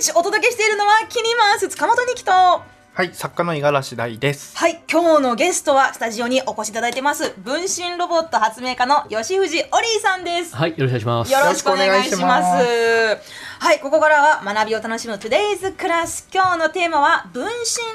[0.00, 4.56] ジお届けしているのはキニマース塚本にきとはい、作家の五十嵐大です。
[4.56, 11.32] はい今日のゲストはスタジオにお越しいただいてます分身ロボット発明家の吉藤オリーさんですはい、よろしくお願いします。
[11.32, 12.66] よろしくお願いします。
[13.58, 16.28] はい、ここからは学びを楽しむ Today's クラス。
[16.32, 17.50] 今日のテーマは分身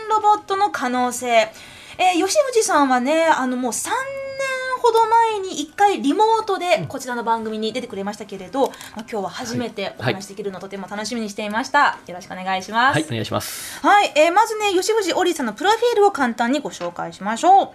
[0.09, 1.27] ロボットの可能性。
[1.27, 4.24] えー吉藤さんはね、あのもう3年
[4.85, 11.97] ほど前に1回リモートでこちらの番組に出てくれましたけれど、まあ、今日は初めてお話しできるのをとても楽しみにしていました。
[12.05, 12.95] よろしくお願いします。
[12.95, 13.79] はい、お願いします。
[13.81, 17.69] はい、えーまずね、吉藤オリさんのプロフィールを簡単にご紹介しましょう。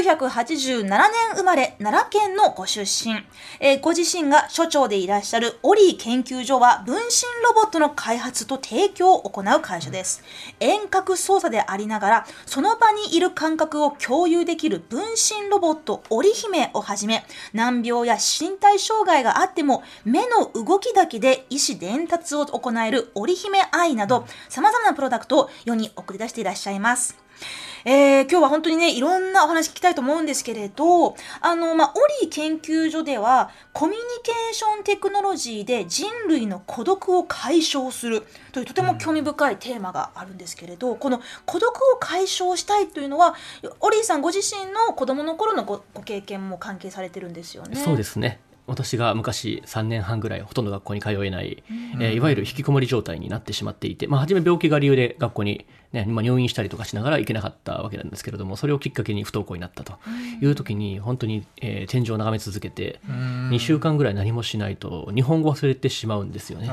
[0.00, 1.00] 1987年
[1.36, 3.14] 生まれ、奈良県のご出身。
[3.60, 7.02] えーご自身が所長でいらっしゃるオリー研究所は、分身
[7.44, 10.22] ロボットの開発と提供を行う会社です。
[10.60, 27.21] 遠隔操作でありながら、その場にいる感覚を共有できる分身ロボット、織姫をはじめ、難病や身体障害があっても、目の動きだけで意思伝達を行える織姫愛など、様々なプロダクトを世に送り出していらっしゃいます。
[27.84, 43.34] えー今日は本当にね、いろんなお話聞きたいと思うんですけれど、あの、まあ、オリー研究所では、コミュニケーションテクノロジーで人類の孤独を解消するというとても興味深いテーマがあるんですけれど、この孤独を解消したいというのは、
[43.80, 47.76] オリーさんご自身の子供の頃のごご経験も関係されてるんですよね。
[47.76, 48.40] そうですね。
[48.66, 51.62] 私が昔3年半ぐらいほとんど学校に通えない、
[52.00, 59.94] えーいわゆる引きこもり状態になってしまっていて、まあ、初め病気が理由で学校に、ねまあ、入院したりとかしながら行けなかったわけなんですけれどもそれをきっかけに不登校になったと
[60.40, 66.68] いう時に本当に、えー天井を眺め続けて2週間ぐらい何もしないと日本語忘れてしまうんですよね。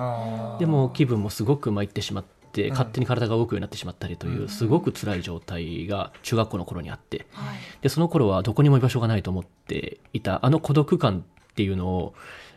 [0.59, 7.25] でも気分もすごく参ってしまって勝手に体が動くようになってしまったりというすごく辛い状態が中学校の頃にあって。
[7.31, 7.57] はい。
[7.81, 11.25] でその頃はどこにも居場所がないと思っていたあの孤独感
[11.59, 12.13] っていうのを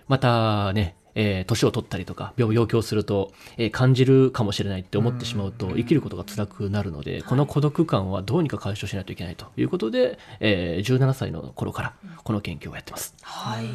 [0.07, 13.15] またねえー年を取ったりとか病病気をすると、えー感じるかもしれないって思ってしまうと生きることが辛くなるので、この孤独感はどうにか解消しないといけないということで、えー17歳の頃からこの研究をやってます。
[13.23, 13.67] はい、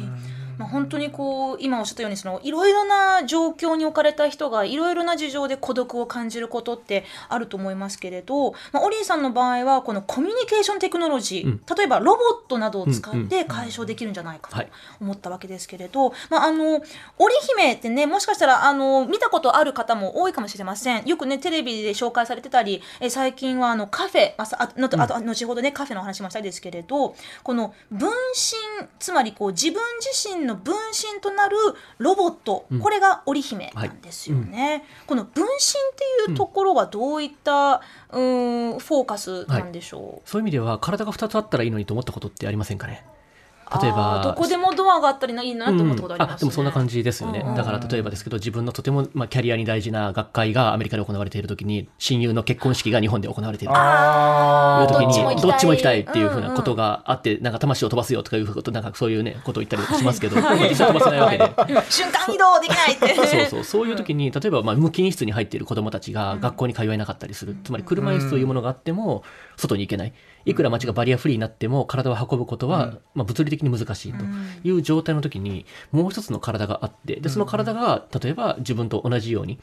[0.58, 14.70] まあ、本当にこう今おっしゃったようにそのいろいろな状況に置かれた人がいろいろな事情で孤独を感じることってあると思いますけれど、まあ、オリーさんの場合はこのコミュニケーションテクノロジー、例えばロボットなどを使って解消できるんじゃないかとはい。
[15.00, 16.82] 思ったわけですけれど、まあ、あの
[17.18, 21.04] 織姫ってねもしかしたらあの見たことある方も多いかもしれません。
[21.06, 31.56] よくねテレビで紹介されてたりえ最近はあのカフェ、まあ、さあのあと後ほどねカフェのお話もしたいですけれどこの分身つまりこう自分自身の分身となる
[31.98, 32.80] ロボット、うん。
[32.80, 43.04] これが織姫なんですよね、この分身っていうところはどういった、うーんフォーカスなんでしょう、そういう意味では体が2つあったらいいのにと思ったことってありませんかね？
[43.82, 46.34] 例えばどこでもドアがあったりいいなと思ったことあります、ね。
[46.34, 46.38] うん。
[46.38, 47.48] でもそんな感じですよね、うん。
[47.50, 56.04] うんだから例えばですけど自分のとても、まあ、キャリアに大事な学会がアメリカで行われている時に親友の結婚式が日本で行われているというあ時にどっちも行きたい。
[56.04, 61.44] どっていうふうなことがあって、なんか魂を飛ばすよとかいうことなんかそういうねことを言ったりとかしますけど、まあ実際飛ばせないわけで。
[61.90, 63.14] 瞬間移動できないって。
[63.14, 69.22] そうそうそういう時に例えばまあ無菌室に入っている子どもたちが学校に通えなかったりする、つまり車椅子というものがあっても
[69.56, 70.12] 外に行けない
[70.44, 74.24] いくら街がバリアフリーになっても体を運ぶことは、まあ、物理的に難しいと
[74.64, 79.58] いう状態の時にもう一つの体があってでその体が例えば自分と同じように、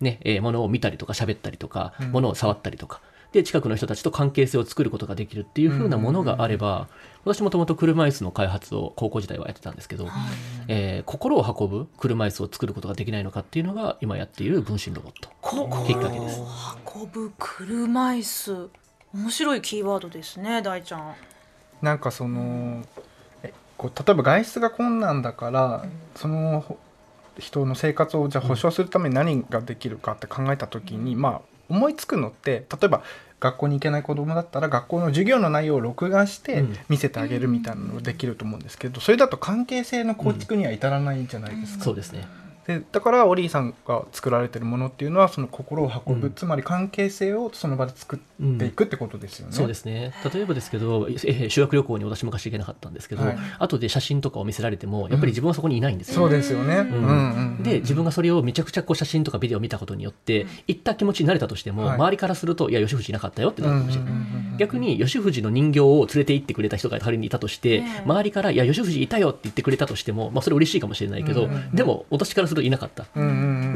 [0.00, 3.00] ねえーものを見たりとか喋ったりとか、ものを触ったりとか。
[3.32, 6.88] で近くの人たちと関係性を作ることができるっていう風なものがあれば、
[7.24, 10.08] 私もともと車椅子の開発を高校時代はやってたんですけど、
[10.66, 15.28] えー心を運ぶ車椅子を作ることができないのかっていうのが今やっている分身ロボット。
[15.56, 16.40] のきっかけです。
[16.94, 18.70] 運ぶ車椅子
[19.14, 21.14] 面白いキーワードですね大ちゃん
[21.82, 22.84] なんかその
[23.42, 25.84] えこう例えば外出が困難だから、
[26.16, 26.78] そのほ
[27.38, 33.02] 人の生活をじゃあ保障するために何ができるかって考えた時に、まあ思いつくのって例えば
[33.40, 41.84] 学校に行けない子供だったら学校の授業の内容を録画してうん見せてあげるみたいなのができると思うんですけどそれだと関係性の構築には至らないじゃないですか。
[41.84, 42.26] そうですね。
[42.68, 46.34] でだからオリーさんが作られてるものっていうのはその心を運ぶ、うん。
[46.34, 49.54] つまり関係性をその場で作っていくってことですよね。
[49.54, 50.12] そうですね。
[50.34, 53.38] 例えばですけど、えー修学旅行に私昔行けなかったんですけど、はい。
[53.58, 56.16] 後で写真とかを見せられてもやっぱり自分はそこにいないんですよ。
[56.16, 56.76] そうですよね。
[56.76, 56.86] うん。
[56.92, 61.94] うんうんうんで自分がそれをめちゃくちゃこう写真とかビデオを見たことによって行った気持ちになれたとしても、はい。
[61.94, 64.12] 周りからするといや吉藤いなかったよってなるかもしれない。
[64.12, 64.58] うんうんうんうん。
[64.58, 71.70] 逆に吉藤の人形を連れて行ってくれた人が仮にいたとして、周りから「いや吉藤いたよ」って言ってくれたとしても、まあ、それ嬉しいかもしれないけど、うんうんうん。
[71.74, 73.06] でも私からするといなかった、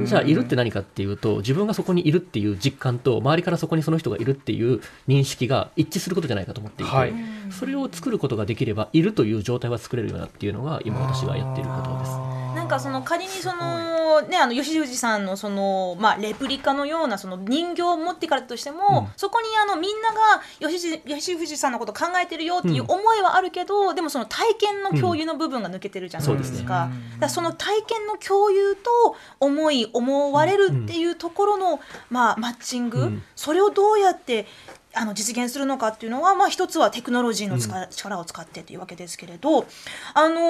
[0.04, 7.12] じゃあいるって何かっていうと自分がそこにいるっていう実感と周りからそこにその人がいるっていう認識が一致することじゃないかと思っていて、はい。
[7.50, 12.31] それを作ることができればいるという状態は作れるようなっていうのが今私がやっていることです。
[12.52, 26.84] あなんかその仮にそのねあの吉藤さんのそのまあレプリカのようなその人形を持ってからとしても、そこにあのみんなが吉吉藤さんのこと考えてるよっていう思いはあるけど、でもその体験の共有の部分が抜けてるじゃないですか。
[26.84, 26.90] うん。
[26.92, 27.28] そうですね。
[27.28, 33.22] その体験の共有と思い思われるっていうところの、まあマッチング、うん。
[33.34, 34.46] それをどうやって
[34.94, 39.66] あの実現するのかっていうのは、まあ、一つはテクノロジーの使、力を使ってというわけですけれど、
[40.14, 40.40] あの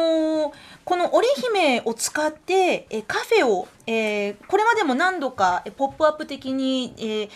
[0.50, 0.52] ー
[0.84, 7.30] この織姫を使ってえカフェを、えーこれまでも何度かえポップアップ的に、えー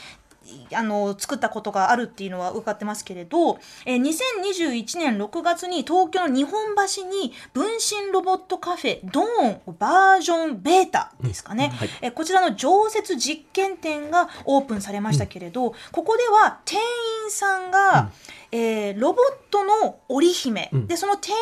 [0.74, 11.88] あの作ったことがあるっていうのは伺ってますけれど、えー2021年6月に東京の日本橋に分身ロボットカフェドーンバージョンベータですかね、はい。
[12.02, 18.10] えーこちらの常設実験店がオープンされましたけれど、ここでは店員さんが、
[18.52, 20.86] えーロボットの織姫、うん。
[20.86, 21.34] でその店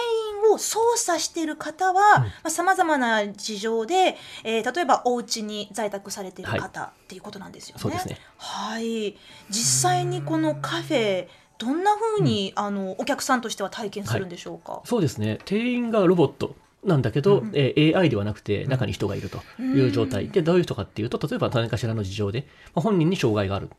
[0.47, 7.97] 員を操作している方はさまざ、まな事情で、えー例えばお家に在宅されている方、っていうことなんですよね。
[8.07, 8.19] ね。
[8.39, 9.17] はい。
[9.51, 11.29] 実際にこのカフェ
[11.59, 14.83] どんな風に、あのお客さんとしては体験するんでしょうか？
[14.85, 15.39] そうですね。
[15.45, 23.71] 店員がロボットなんだけど、えー AI ではなくて中に人がいるという状態、でどういう人かっていうと例えば何かしらの事情で、まあ、本人に障害がある、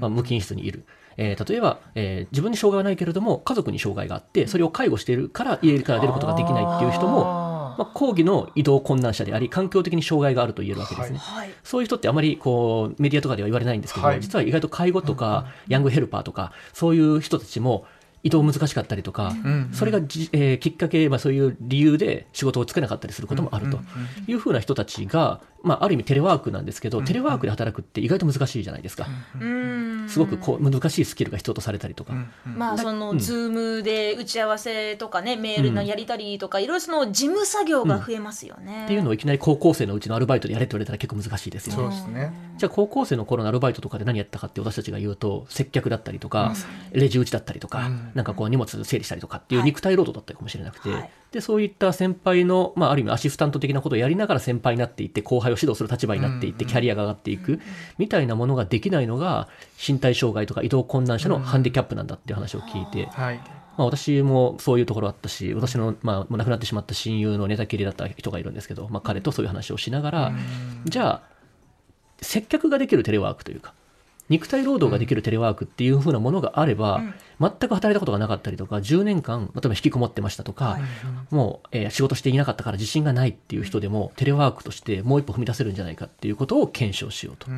[0.00, 0.84] まあ、無菌室にいる、
[1.16, 11.18] えー例えば、えー自分に障害はないけれども家族に障害があってそれを介護しているから家から出ることができないっていう人も、あまあ、講義の移動困難者であり環境的に障害があると言えるわけですね。
[11.18, 14.20] はいそういう人ってあまりこうメディアとかでは言われないんですけど、はい。
[14.20, 17.86] 実は意外と介護とかヤングヘルパーとかそういう人たちも
[18.24, 23.78] 移動難しかったりとか、んそれがじ、えーきっかけ、まあ、そういう理由で仕事をつけなかったりすることもあると
[24.26, 29.06] いうふうな人たちが、まあ、ある意味テレワークなんですけど、テレワークで働くって意外と難しいじゃないですか、
[29.40, 33.18] うんすごくこう難しいスキルが必要とされたりとか、まあその、うん。
[33.18, 38.84] ズームで打ち合わせとかねメールのやり取りとか、いろいろその事務作業が増えますよね。
[38.84, 41.82] っていうのをいきなり高校生のうちのアルバイトでやれって言われたら結構難しいですよね。
[41.82, 41.90] そう。
[41.90, 42.32] ですね。
[42.56, 46.54] じゃあ高校生の頃のアルバイトとかで何やったかって私たちが言うと接客だったりとか、
[46.92, 49.68] レジ打ちだったりとか、うんなんかこう荷物整理したりとかっていうはい。
[49.68, 51.10] 肉体労働だったりかもしれなくて、はい。
[51.32, 56.70] でそういった先輩の、まあ、ある意味アシスタント的なことをやりながら先輩になっていって後輩を指導する立場になっていってうん。
[56.70, 57.60] キャリアが上がっていく
[57.98, 59.48] みたいなものができないのが
[59.86, 63.36] 身体障害とか移動困難者のハンディキャップなんだっていう話を聞いて、はい。
[63.76, 70.32] まあ、私もそういうところあったし私の、まあ、亡くなってしまった親友の寝たきりだった人がいるんですけど、まあ、彼とそういう話をしながら、
[70.84, 71.34] じゃあ
[72.22, 73.74] 接客ができるテレワークというか
[74.30, 77.02] 肉体労働ができるテレワークっていう風なものがあれば、
[77.40, 80.82] 全く働いたことがなかったりとか10年間例えば引きこもってましたとか、はい。
[81.34, 87.48] もう、えー仕事していなかったから自信がないっていう人でもテレワークとしてもう一歩踏み出せるんじゃないかっていうことを検証しようと。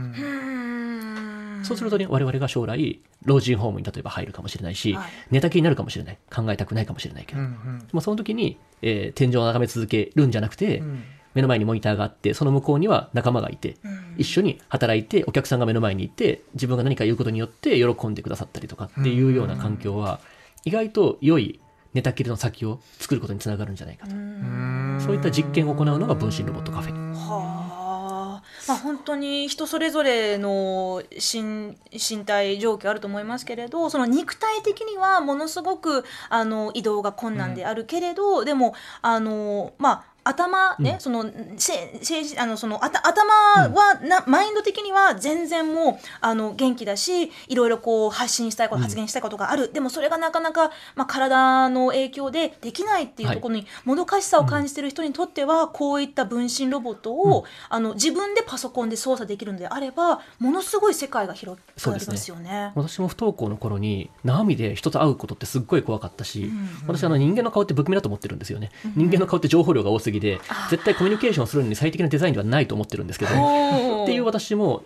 [1.63, 5.11] そうするとね、我々が将来、老人ホームに例えば入るかもしれないし、はい。
[5.31, 6.19] 寝たきりになるかもしれない。
[6.35, 7.41] 考えたくないかもしれないけど。
[7.41, 7.79] うんうん。
[7.81, 11.05] でもその時に、えー天井を眺め続けるんじゃなくて、うん
[11.37, 20.21] 目の前にモニターがあって、その向こうには仲間がいて、うん一緒に働いて、お客さんが目の前にいて、自分が何か言うことによって喜んでくださったりとかっていうような環境は、
[20.65, 21.61] 意外と良い
[21.93, 24.17] 寝たきりの先を作ることにつながるんじゃないかと。
[24.17, 27.13] うんそういった実験を行うのが分身ロボットカフェ。
[27.13, 41.01] はあ、まあ、本当に人それぞれの身身体状況あると思いますけれどその肉体的にはものすごくあの移動が困難であるけれど、でもあのまあ頭ね、うん。
[41.01, 41.25] その
[41.57, 43.33] せ政治あのそのあた頭
[43.69, 48.83] はな、マインド的には全然もうあの元気だしいろいろこう発信したいこと、うん。
[48.83, 49.73] 発言したいことがある。
[49.73, 62.73] でもそれがなかなか、まあ、体の影響でできないっていうところにもどかしさを感じている人にとっては、こういった分身ロボットを、あの自分でパソコンで操作できるのであればものすごい世界が広がりますよね。
[62.75, 74.85] 私も不登校の頃に生身で人と会うことってすっごい怖かったし、ん私あの人間の顔って不気味だと思ってるんですよね、人間の顔って情報量が多すぎで絶対コミュニケーションするのに最適なデザインではないと思ってるんですけどっていう私も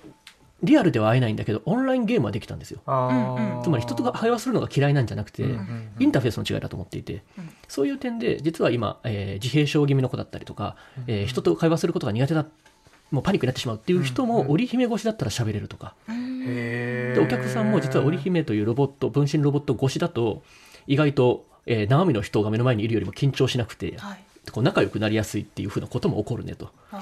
[0.63, 2.81] リアルでは会えないんだけどオンラインゲームはできたんですよ。
[3.65, 7.23] つまり人と会話するのが嫌いなんじゃなくて、うんインターフェースの違いだと思っていて、
[7.69, 12.45] そういう点で実は今、えー自閉症気味の子だったりとか、えー人と会話することが苦手だ
[13.11, 17.15] もうパニックになってしまうっていう人も織姫越しだったら喋れるとか、へー。
[17.15, 20.43] でお客さんも実は織姫というロボット分身ロボット越しだと
[20.87, 26.71] 意外と、えー生身の人が目の前にいるよりも緊張しなくて、はいこう仲良くなりやすいっていうふうなことも起こるねと。
[26.93, 26.99] だ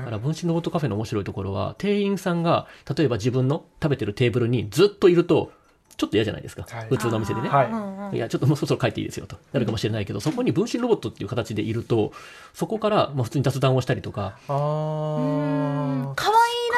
[0.00, 2.66] から分身ロボットカフェの面白いところは店員さんが
[2.96, 5.52] 例えば自分の食べてるテーブルにずっといると
[5.96, 6.88] ちょっと嫌じゃないですか、はい。
[6.88, 7.66] 普通のお店でね、はい。
[7.70, 9.36] うんうんいやちょっともうそろそろ帰っていいですよと。
[9.52, 12.12] なるかもしれないけど、そこに分身ロボットっていう形でいると
[12.54, 14.38] そこからまあ普通に雑談をしたりとか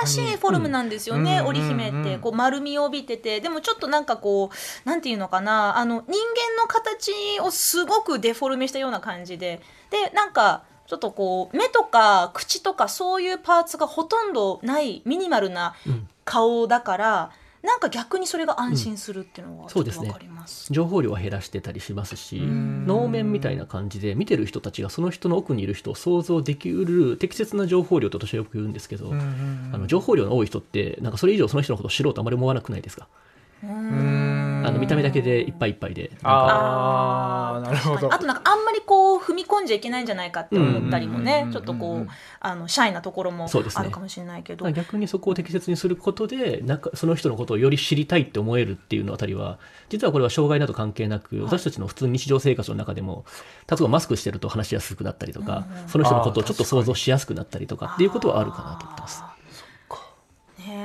[0.01, 2.21] らしいフォルムなんですよね、うん織姫ってうんうん。
[2.21, 3.41] こう丸みを帯びてて。
[3.41, 5.79] でもちょっとなんかこうなんていうのかな。
[5.79, 9.61] あの人間の形をすごくデフォルメしたような感じで。
[9.91, 16.09] でなんかちょっとこう目とか口とかそういうパーツがほとんどないミニマルなうん。
[16.25, 17.31] 顔だから、
[17.63, 20.13] なんか逆にそれが安心するっていうのはちょっとわそうですね。
[20.13, 20.73] かります。
[20.73, 22.87] 情報量は減らしてたりしますしうん。
[22.87, 29.15] 能面みたいな感じで見てる人たちがその人の奥にいる人を想像できうる適切な情報量と私はよく言うんですけど、あ
[29.77, 33.09] の情報量の多い人ってなんかそれ以上その人のことを知ろうとあまり思わなくないですか？
[33.65, 34.38] うん
[34.89, 42.09] 見た目だけでいっぱいいっぱいでなんかああなるほどあとなんかあんまりこう踏み込んじゃいけないんじゃないかって思ったりもね、うんちょっとこううん
[42.41, 53.25] あのシャイなところもそうですねあるかもしれないけど、逆にそこを適切にすることでなんかその人のことをより知りたいって思えるっていうのあたりは実はこれは障害など関係なく、私たちの普通の日常生活の中でも
[53.69, 59.23] 例えばマスクしてると話しやすくなったりとか、うんうんその人のことをちょっと想像しやすくなったりとかっていうことはあるかなと思ってます。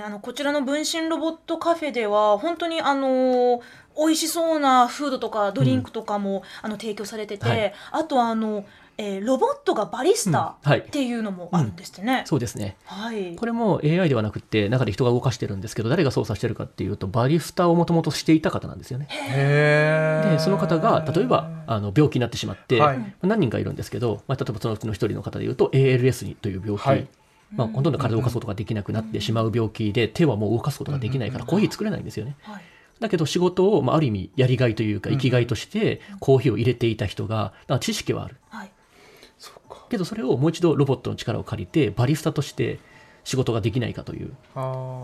[0.03, 3.61] あのこちらの分身ロボットカフェでは本当にあの
[3.97, 7.73] 美味しそうなフードとかドリンクとかも、あの提供されてて、はい。
[7.91, 8.65] あとはあの、
[8.97, 10.71] えーロボットがバリスタうん。
[10.71, 10.79] はい。
[10.79, 12.23] っていうのもあるんですってね。
[12.25, 12.75] そうですね。
[12.85, 13.35] はい。
[13.35, 19.07] これも AI ではなくて中で人が動かしてるんですけど誰が操作してるかっていうとバリスタをもともとしていた方なんですよね。
[19.09, 23.15] でその方が例えばあの病気になってしまって、はい。
[23.21, 27.07] 何人かいるんですけど、まあ、例えばそのうちの一人の方でいうと ALS にという病気、はい
[27.55, 32.35] まあ、ほとんど体を動かすことができなくなってしまう病気で手はもう動かすことができないからコーヒー作れないんですよね。
[32.41, 32.61] はい。
[32.99, 38.37] だけど仕事を、まあ、ある意味やりがいというか生きがいとしてコーヒーを入れていた人がだから知識はある。
[38.49, 38.71] はい。
[39.37, 39.85] そうか。
[39.89, 42.79] けどそれをもう一度ロボットの力を借りてバリスタとして
[43.23, 44.33] 仕事ができないかという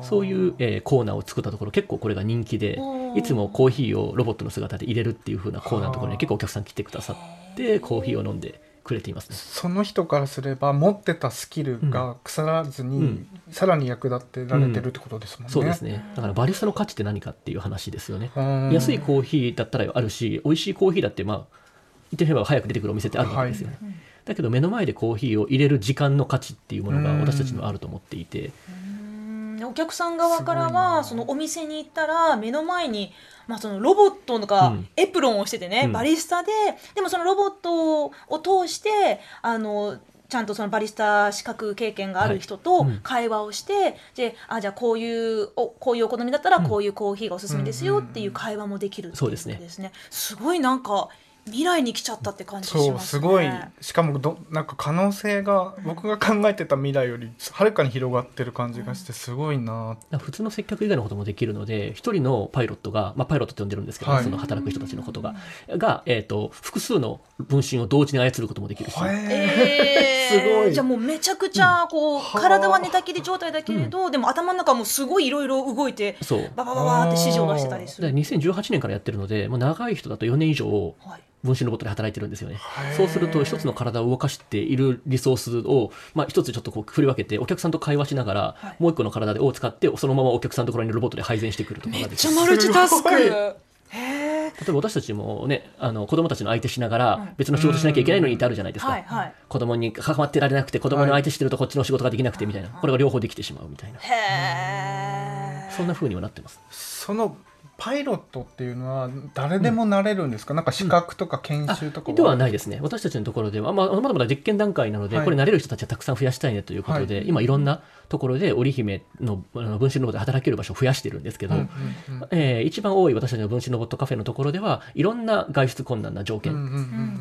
[0.03, 2.79] そういう、えーコーナーを作ったところ結構これが人気で
[3.15, 9.35] いつもコーヒーをロボットの姿で入れるっていう風なコーナーのところに結構お客さん来てくださってコーヒーを飲んでくれていますね。
[9.35, 13.27] その人からすれば持ってたスキルが腐らずに、うん。
[13.51, 15.53] さらに役立ってられてるってことですもんね。
[15.53, 16.03] そうですね。
[16.15, 18.31] だからバリスタの価値って何かっていう話ですよね。
[18.35, 18.71] うん。
[18.71, 23.77] 安いコーヒーだったらあるし美味しいコーヒーだってまあ言ってみれば早く出てくるお店ってあるわけですよね。
[24.25, 27.19] だけど目の前でコーヒーを入れる時間の価値っていうものがうん。
[27.21, 29.63] 私たちにはあると思っていて、うん。
[29.65, 33.13] お客さん側からはそのお店に行ったら目の前に、
[33.49, 34.87] まあ、そのロボットがうん。
[34.95, 35.91] エプロンをしててね、うん。
[35.91, 36.51] バリスタで
[36.93, 39.97] でもそのロボットを通してあの
[40.29, 42.89] ちゃんとそのバリスタ資格経験がある人とはい。
[42.89, 42.99] うん。
[43.01, 49.47] 会話をして、であじゃあこういうおこういうお好みだったらこういうコーヒーがおすすめですよっていう会話もできるっていうことです
[49.79, 49.91] ね。
[50.11, 51.09] すごいなんか
[51.45, 52.91] 未来に来ちゃったって感じしますね。
[52.91, 53.49] そうすごい。
[53.81, 64.23] しかもどなんか可能性が僕が考えてた未来よりはるかに広がってる感じがしてすごいなだから普通の接客以外のこともできるので一人のパイロットが、まあ、パイロットって呼んでるんですけど、はい。
[64.23, 65.35] その働く人たちのことが
[65.69, 70.15] が、えー、と複数の分身を同時に操ることもできるし、えー。
[70.17, 70.73] すごい。
[70.73, 72.39] じゃあもうめちゃくちゃこう、はあ。
[72.39, 76.51] 体は寝たきり状態だけれど、でも頭の中もすごいいろいろ動いてそう。
[76.55, 78.13] ババババーって指示を出してたりすでる。
[78.13, 82.59] 2018年からやってるので、もう長い人だと4年以上はい分身ロボットで働いてるんですよね。
[82.97, 88.75] そうすると一つの体を動かしているリソースを、まあ、一つちょっとこう振り分けてお客さんと会話しながら、はい。
[88.83, 93.55] もう一個の体を使ってそのままお客さんのところにロボットで配膳してくるとかめっちゃマルチタスク。
[93.91, 97.29] 例えば私たちもねあの子供たちの相手しながらうん。
[97.37, 99.33] 別の仕事しなきゃいけないのにってあるじゃないですか、はいはい。
[99.47, 102.69] 子供に関わってられなくて子供の相手してるとこっちの仕事ができなくてみたいな。
[102.69, 103.99] これが両方できてしまうみたいな。
[103.99, 105.71] へえ。
[105.71, 106.59] そんな風にはなってます。
[106.69, 107.37] その
[107.77, 112.79] パイロットっていうのは誰でもなれるんですか、なんか資格とか研修とかではないですね。
[112.81, 115.25] 私たちのところでは、まあ、まだまだ実験段階なので、はい。
[115.25, 117.27] これ慣れる人たちはたくさん増やしたいねということで、はい。
[117.27, 126.77] 今いろんなところで織姫のあの分身ロボットで働ける場所を増やしてるんですけど、うんうんうんえー一番多い私たちの分身ロボットカフェのところではいろんな外出困難な条件、うんうんうんう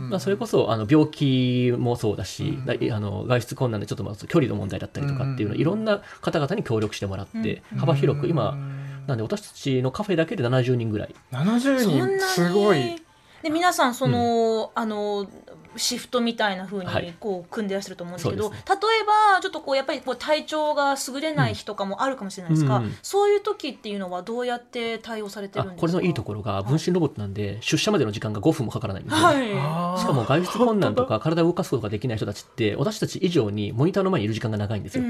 [0.06, 8.77] んまあ、それこそあの病気もそうだし、うんだいあの外出困難でちょっとまあ距離の問題だったりとかっていうのうんいろんな方々に協力してもらってうん幅広く今うん
[9.08, 11.14] なんで私たちのカフェだけで70人ぐらい。
[11.32, 12.18] 70そんなに？
[12.18, 13.02] 人すごい。
[13.42, 15.28] で皆さんその、あの
[15.76, 17.06] シフトみたいな風はい。
[17.06, 19.04] にこう組んでらっしゃると思うんですけど、そうで例え
[19.36, 22.84] ばちょっとこうやっぱりこう体調が優れない日とかもあるかもしれないですか、うん。
[22.86, 25.80] うんそういう時っていうのはどうやって対応されてあるんですか？
[25.82, 30.00] これのいいところが分身ロボットなんで出社までの時間が5分もかからないんですはい。
[30.00, 35.04] しかも外出困難とか体を動かすことができない人たちって私たち以上にモニターの前にいる時間が長いんですよ、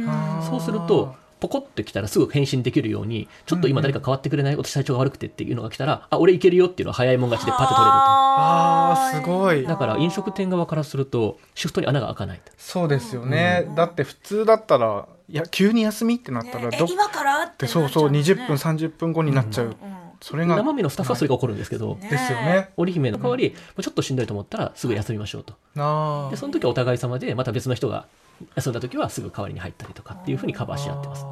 [0.47, 4.57] そうするとポコッと来たらすぐ返信できるようにちょっと今誰か変わってくれない？
[4.57, 7.97] 私体調が悪くてっていうのが来たらあ俺いけるよっていうのは早いもん勝ちでパッと取れると。
[7.97, 9.67] あーすごい。
[9.67, 12.53] だから飲食店側からするとシフトに穴が開かないと。
[12.57, 17.45] そうですよね、だって普通だったらいや急に休みってなったらどっねえ今から？
[17.45, 19.75] っててそうそうなっちゃ20分30分後になっちゃう、うん。
[20.21, 22.71] それが生身のスタッフはそれが起こるんですけど、ねですよね。
[22.77, 25.55] 織姫の代わり、もうちょっとしんどいと思ったらすぐ休みましょうと。
[25.77, 28.07] なあでその時はお互い様でまた別の人が
[28.55, 31.25] 休んだ時はすぐ代わりに入ったりとかっていうふうにカバーし合ってます。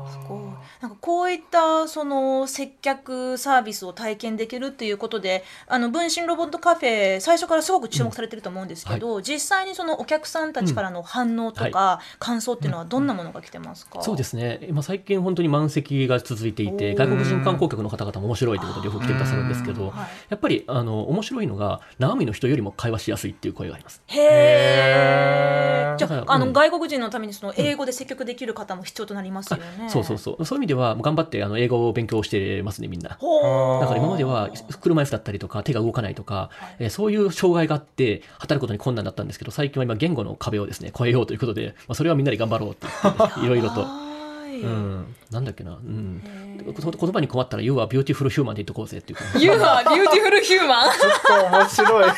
[0.80, 14.60] なんかこういったその接客サービスを体験できるっていうことであの分身ロボットカフェ最初からすごく注目されてると思うんですけど、実際にそのお客さんたちからの反応とか感想っていうのはどんなものが来てますか、そうですね。
[14.68, 20.08] 今最近本当に満席が続いていて外国人観光客の方々も面白いということでよく来てくださるんですけどはい。
[20.28, 24.02] やっぱりあの面白いのが生身の人よりも会話しやすいっていう声があります。
[24.06, 26.52] へえじゃあ,、あのうん。
[26.52, 30.44] 外国人のためにその英語で接客できる方も必要となりますよね、そうそうそう。
[30.44, 33.10] そういう意味では頑張ってあの英語を勉強してますねみんな。
[33.10, 43.82] だから今までは車椅子だったりとか手が動かないとか、えーそういう障害があって働くことに困難だったんですけど最近は今言語の壁をですね越えようということで、まあ、それはみんなで頑張ろうって言って いろいろと。
[43.82, 44.02] は
[44.50, 44.60] い。
[44.60, 46.22] うん、なんだっけな、うん、
[46.64, 49.38] 言葉に困ったら「You are beautiful human」で言っとこうぜっていうか。
[49.38, 52.12] You are beautiful human ちょっと面白い。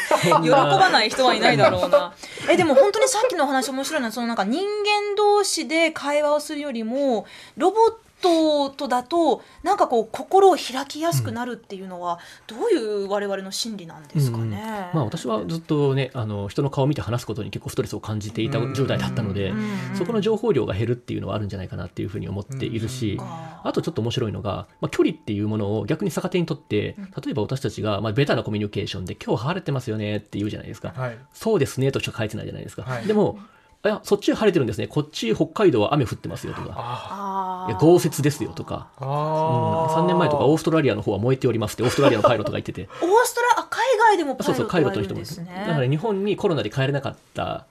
[0.45, 2.13] 喜ばない人はいないだろうな。
[2.49, 7.27] えでも本当にさっきのお話面白いのはそのなんか人間同士で会話をするよりも
[7.57, 14.91] ロボットとだとなんかこう心を開きやすくなるっていうのはどういう我々の心理なんですかね？
[14.95, 19.97] まあ、私はずっとねあの人の顔を見て話すことに結構ストレスを感じていた10代だったので、うん。
[19.97, 31.19] そこの情報量が減るっていうのはあるんじゃないかなっていうふうに思っているし、かあとちょっと面白いのが、まあ、距離っていうものを逆に逆手にとって例えば私たちが、まあ、ベタなコミュニケーションで「今日晴れてますよね」って言うじゃないですか「はい。
[31.33, 33.07] そうですね」としか書いてないじゃないですか、はい。
[33.07, 33.39] でも
[33.85, 34.89] 「いやそっち晴れてるんですね。
[34.89, 36.75] こっち北海道は雨降ってますよ」とか。
[36.77, 38.89] あ「いや豪雪ですよ」とか。
[38.99, 42.89] あうん、ー3年前とかオーストラリアの方は燃えておりますってオーストラリアのパイロットが言ってて。
[43.01, 45.27] オーストラあ海外でもパイロットそうそうパイロット人もいる。
[45.27, 45.65] るんですね。
[45.69, 47.65] だから日本にコロナで帰れなかった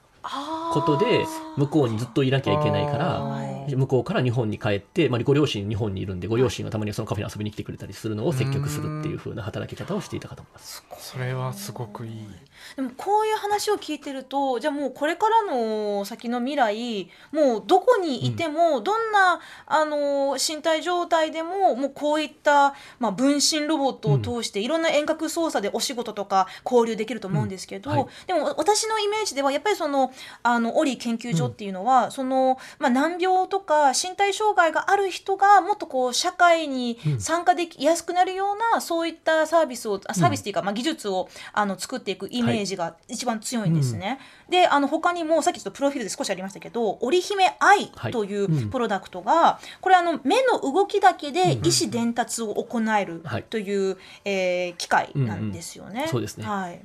[0.74, 1.26] ことで
[1.58, 3.76] 向こうにずっといなきゃいけないからはい。
[3.76, 10.86] 向こうから日本に帰って、まあ、ご両親日本にいるんでご両親がたまにそのカフェに遊びに来てくれたりするのを積極するっていう風な働き方をしていたかと思います。
[11.00, 12.28] それはすごくいい。
[12.76, 27.98] でもこういう話を聞いてるとじゃあもうこれからの先の未来もうどこにいても、どんなあの身体状態でももうこういった、まあ、分身ロボットを通していろんな遠隔操作でお仕事とか交流できると思うんですけど、うん。
[27.98, 28.08] はい。
[28.28, 44.20] でも私のイメージではやっぱりそのあのオリ研究所っていうのは、その、まあ、難病とか身体障害がある人がもっとこう社会に参加できやすくなるような、そういったサービスをあサービスっていうか、まあ、技術をあの作っていくイメージが一番強いんですね。
[44.50, 48.12] であの他にもさっきちょっとプロフィールで少しありましたけど織姫愛はい。
[48.12, 48.70] といううん。
[48.70, 53.44] プロダクトが、これあの目の動きだけで意思伝達を行えるはい。
[53.44, 55.92] という、えー機械なんですよね。
[55.92, 56.08] うんうん。
[56.10, 56.46] そうですね。
[56.46, 56.82] はい、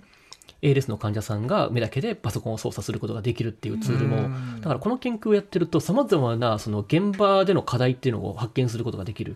[0.62, 4.60] ALS の患者さんが目だけでパソコンを操作することができるっていうツールもうん。
[4.60, 9.34] だからこの研究をやってるとさまざまなその現場での課題っていうのを発見することができる。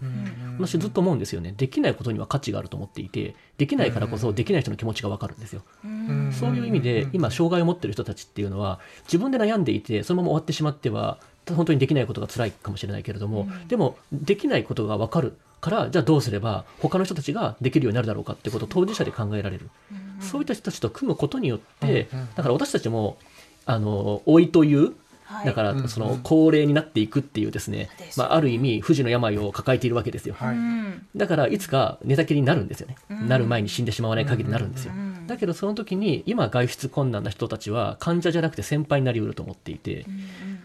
[0.59, 1.53] 私ずっと思うんですよね。
[1.57, 5.63] できないことには価値があると思っていてできないからこそできない人の気持ちが分かるんですよ。
[5.85, 6.33] うん。
[6.33, 11.19] そういう意味で今障害を持ってる人たちっていうのは自分で悩んでいてそのまま終わってしまっては
[11.55, 19.71] 本当にできないことが辛いかもしれないけれども、でもできないことが分かるからじゃあどうすれば他の人たちができるようになるだろうかってことを当事者で考えられる、
[20.21, 23.17] そういった人たちと組むことによって、だから私たちも
[23.65, 24.95] あの老いという
[25.27, 25.47] はい。
[25.47, 30.37] だかうんらその高齢になっていくっていうですね、まあ、ある意味不治の病を抱えているわけですよ。
[30.39, 31.07] はいうん。
[31.17, 33.29] だからいつか寝たきりになるんですよね、うん。
[33.29, 40.07] なる前に死んでしまわない限りなるんですよ、うんだけどその時に今外出困難な人たちは患者じゃなくて先輩になりうると思っていて、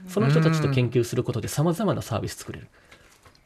[0.07, 2.67] その人たちと研究することでさまざまなサービス作れる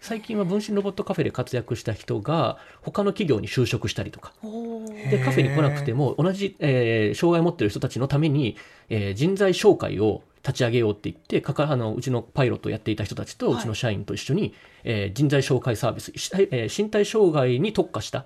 [0.06, 4.34] 最近は分身ロボットカフェで活躍した人が他の企業に就職したりとか。
[5.10, 8.56] でカフェに来なくても同じ、えー障害を持っている人たちのために、
[8.90, 13.56] えー人材紹介を立ち上げようって言ってかかあのうちのパイロットをやっていた人たちとはい。
[13.58, 18.26] うちの社員と一緒に、えー人材紹介サービス、しえー身体障害に特化した、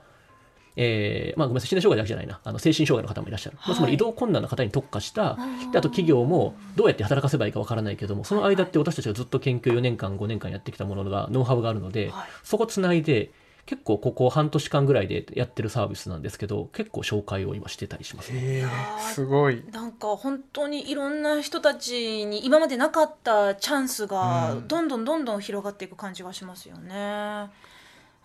[0.76, 2.40] えーまあ、ごめんなさい身体障害だけじゃないな。
[2.44, 5.38] あの精神障害の方もいらっしゃる、まあ、つまり移動困難な方に特化した、
[5.72, 12.30] であと企業もどうやって働かせばいいかわからないけどもその間って私たちがずっと研究4年間5年間やってきたものがノウハウがあるので、はい。
[12.44, 13.32] そこつないで
[13.66, 18.40] 結構ここ半年間ぐらいでやってるサービスなんですけど結構紹介を今してたりします、ね。
[18.40, 18.68] へえ
[19.14, 19.64] すごい。
[19.72, 24.68] なんか本当にいろんな人たちに今までなかったチャンスがうん。
[24.68, 27.52] どんどんどんどん広がっていく感じがしますよね。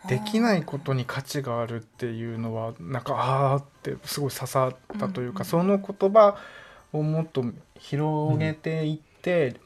[0.09, 6.37] できないことに価値があるっていうのはなんかあーってすごい刺さったというか、うんその言葉
[6.93, 7.45] をもっと
[7.79, 9.57] 広げていって、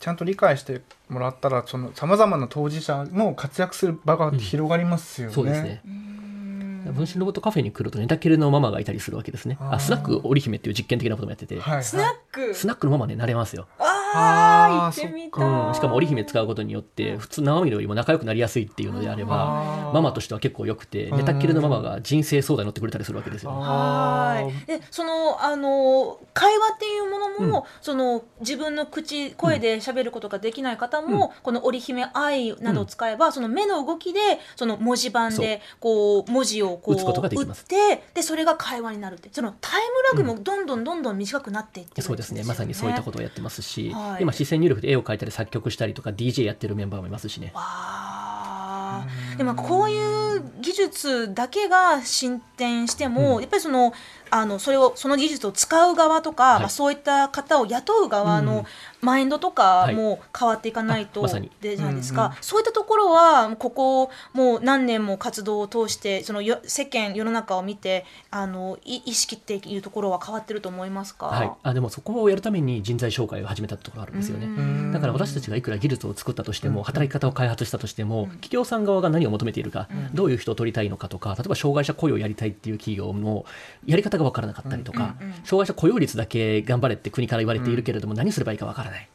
[0.00, 5.34] ちゃんと理解してもらったらそのさまざまな当事者の活躍する場が広がりますよね。
[5.34, 5.80] そうですね。
[5.86, 6.92] うん。
[6.92, 9.56] 分身ロボットカフェに来ると寝たきりのママがいたりするわけですね。
[9.60, 12.54] あスナック織姫っていう実験的なこともやってて、はい、スナック。
[12.54, 13.68] スナックのママね慣れますよ。
[13.78, 21.18] あ行ってみたい、うん、しかも織姫使うことによって普通生身のよりも仲良くなりやすいっていうのであればママとしては結構良くてうん。
[21.18, 23.52] 寝たっきりのママが人生相談に乗ってくれたりするわけですよ。
[23.52, 24.44] あー。
[24.44, 24.66] はい。
[24.66, 27.64] で、そのあの会話っていうものも、うん。
[27.80, 34.20] その自分の口声で喋ることができない方も、この織姫愛などを使えば、その目の動きで
[34.56, 37.64] その文字盤でこう文字をこう打つことができます。
[37.64, 39.82] って、でそれが会話になるって、そのタイ
[40.14, 42.06] ムラグもどんどんどんどん短くなっていってるん。
[42.06, 42.42] そうですね。
[42.44, 47.52] まさにそういったことをやってますし、はい今視線入力で絵を描いたり作曲したりとか DJ やってるメンバーもいますしね。
[47.54, 49.06] わあ。
[49.36, 53.40] でもこういう技術だけが進展しても、うん。
[53.40, 53.92] やっぱりその
[54.30, 56.60] あのそれをその技術を使う側とか、はい。
[56.60, 58.64] まあ、そういった方を雇う側うんの
[59.02, 61.26] マインドとかも変わっていかないと、
[61.60, 74.46] でじゃないですうんか、そういったところはここもう何年も活動を通してそのよ世間世の中を見てあのい意識っていうところは変わってると思いますか、はい、あでもそこをやるために人材紹介を始めたところがあるんですよね。
[74.46, 74.92] うん。
[74.92, 83.44] だから私たちがいくら技術を作ったとしても働き方を開発したとしても企業さん側が何を求めているかどういう人を取りたいのかとか例えば障害者雇用をやりたいっていう企業の
[83.86, 89.08] やり方が分からなかったりとかうんうん障害者雇用率だけ頑張れって国から言われているけれども何すればいいか分からない。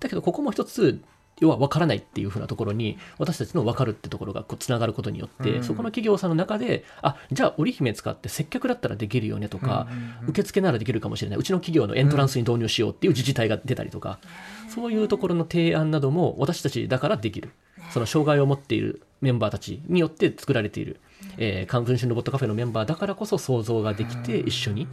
[0.00, 1.00] だけどここも一つ
[1.40, 5.64] 要は分からないっていうふうなところに私たちの分かるってところがこうつながることによって、うん。
[5.64, 9.88] そこの企業さんの中であじゃあ織姫使って接客だったらできるよねとか、
[10.28, 11.38] 受付ならできるかもしれない。
[11.38, 14.18] うちの企業のエントランスに導入しようっていう自治体が出たりとか、
[14.68, 17.50] そういうところの提案なども私たちだからできる。
[17.90, 21.00] その障害を持っているメンバーたちによって作られている、
[21.38, 24.88] えー、関分身ロボットカフェのメンバーだからこそ想像ができて一緒に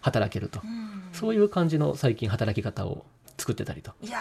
[0.00, 0.60] 働けると、
[1.12, 3.04] そういう感じの最近働き方を
[3.36, 3.92] 作ってたりと。
[4.00, 4.18] いや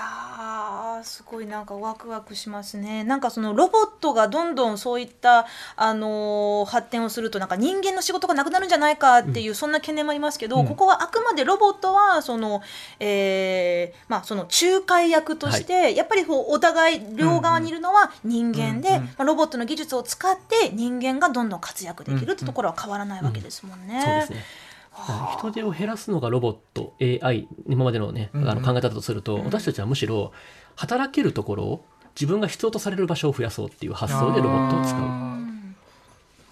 [1.01, 3.03] ーすごいなんかワクワクしますね。
[3.03, 10.67] なんかそのロボットがどんどんそういった、あのー発展をするとなんか人間の仕事がなくなるんじゃないかっていう、そんな懸念もありますけど、うん。
[10.67, 12.61] ここはあくまでロボットはその、
[12.99, 24.01] えーまあ、その仲介役として、やっぱりこうお互い両側にいるのは人間で、うんうんまあ、ロボットの技術を使って人間がどんどん活躍できるってところは変わらないわけですもんね。
[24.03, 24.70] そうですね
[25.37, 30.33] 人手を減らすのがロボット AI 今までの,、ね、あの考え方とすると、私たちはむしろ
[30.75, 35.30] 働けるところを自分が必要とされる場所を増やそうっていう発想でロボットを使う。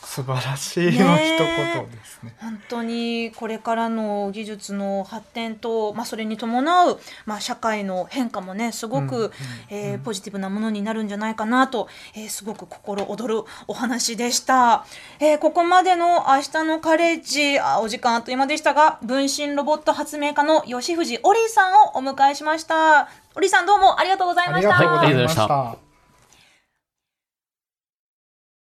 [0.10, 2.36] 素晴らしいの一言ですね。
[2.40, 9.32] 本当にこれからの技術の発展と、まあ、それに伴う、まあ、社会の変化もねすごく、
[9.70, 14.84] えーポジティブなものになるんじゃないかなと、えーすごく心躍るお話でした、
[15.20, 23.10] えーここまでの「明日のカレッジ」あお時間あっという間でしたが分身ロボット発明家の吉藤オリーさんをお迎えしました。
[23.36, 24.76] オリーさんどうもありがとうございました。
[24.76, 25.89] ありがとうございました。